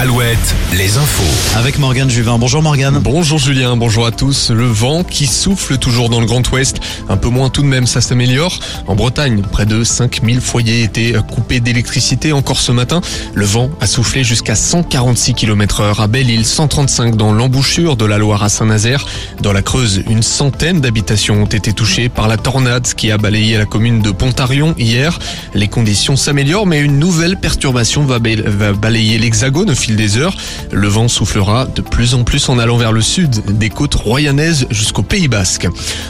[0.00, 1.58] Alouette, les infos.
[1.58, 2.38] Avec Morgane Juvin.
[2.38, 3.00] Bonjour Morgane.
[3.00, 4.52] Bonjour Julien, bonjour à tous.
[4.52, 6.78] Le vent qui souffle toujours dans le Grand Ouest.
[7.08, 8.60] Un peu moins tout de même, ça s'améliore.
[8.86, 13.00] En Bretagne, près de 5000 foyers étaient coupés d'électricité encore ce matin.
[13.34, 18.18] Le vent a soufflé jusqu'à 146 km heure à Belle-Île, 135 dans l'embouchure de la
[18.18, 19.04] Loire à Saint-Nazaire.
[19.42, 23.58] Dans la Creuse, une centaine d'habitations ont été touchées par la tornade qui a balayé
[23.58, 25.18] la commune de Pontarion hier.
[25.54, 30.36] Les conditions s'améliorent, mais une nouvelle perturbation va balayer l'Hexagone des heures.
[30.72, 34.66] Le vent soufflera de plus en plus en allant vers le sud, des côtes royanaises
[34.70, 35.68] jusqu'au Pays Basque.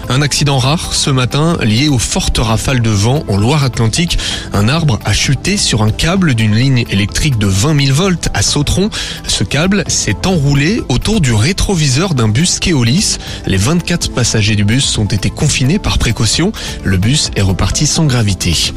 [0.09, 4.19] Un accident rare ce matin lié aux fortes rafales de vent en Loire-Atlantique.
[4.53, 8.43] Un arbre a chuté sur un câble d'une ligne électrique de 20 000 volts à
[8.43, 8.91] Sautron.
[9.27, 13.19] Ce câble s'est enroulé autour du rétroviseur d'un bus Keolis.
[13.47, 16.53] Les 24 passagers du bus ont été confinés par précaution.
[16.85, 18.73] Le bus est reparti sans gravité.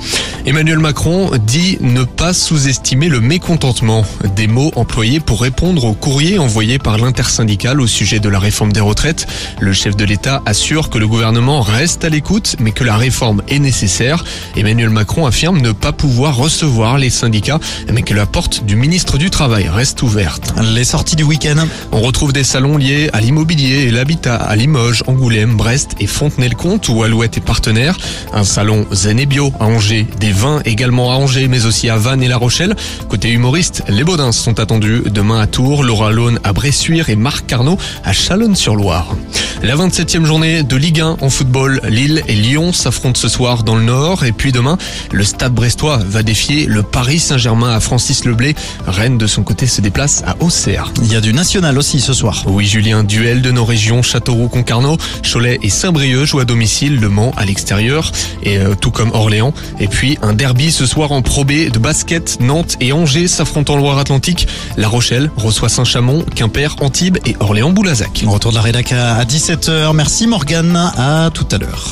[0.46, 4.06] Emmanuel Macron dit ne pas sous-estimer le mécontentement.
[4.36, 4.86] Des mots en
[5.26, 9.26] pour répondre au courrier envoyé par l'intersyndicale au sujet de la réforme des retraites.
[9.62, 13.42] Le chef de l'État assure que le gouvernement reste à l'écoute, mais que la réforme
[13.48, 14.26] est nécessaire.
[14.58, 17.60] Emmanuel Macron affirme ne pas pouvoir recevoir les syndicats,
[17.92, 20.54] mais que la porte du ministre du Travail reste ouverte.
[20.62, 21.66] Les sorties du week-end.
[21.94, 26.90] On retrouve des salons liés à l'immobilier et l'habitat à Limoges, Angoulême, Brest et Fontenay-le-Comte
[26.90, 27.98] où Alouette est partenaire.
[28.34, 31.96] Un salon zen et bio à Angers, des vins également à Angers, mais aussi à
[31.96, 32.76] Vannes et La Rochelle.
[33.08, 37.46] Côté humoriste, les Baudins sont attendus demain à Tours, Laura Laune à Bressuire et Marc
[37.46, 39.16] Carnot à Chalonne-sur-Loire.
[39.64, 43.76] La 27e journée de Ligue 1 en football, Lille et Lyon s'affrontent ce soir dans
[43.76, 44.78] le Nord et puis demain,
[45.12, 48.56] le Stade brestois va défier le Paris Saint-Germain à Francis Leblé.
[48.88, 50.92] Rennes de son côté se déplace à Auxerre.
[51.04, 52.44] Il y a du national aussi ce soir.
[52.48, 54.98] Oui Julien, duel de nos régions Châteauroux-Concarneau,
[55.32, 59.54] Cholet et Saint-Brieuc jouent à domicile, Le Mans à l'extérieur et euh, tout comme Orléans.
[59.80, 63.74] Et puis un derby ce soir en Pro B de basket, Nantes et Angers s'affrontent
[63.74, 64.48] en Loire-Atlantique.
[64.78, 68.24] La Rochelle reçoit Saint-Chamond, Quimper, Antibes et Orléans-Boulazac.
[68.26, 69.94] On retourne la rédac à 17h.
[69.94, 70.76] Merci Morgane.
[70.98, 71.90] À tout à l'heure.